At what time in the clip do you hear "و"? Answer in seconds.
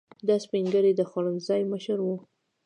2.03-2.07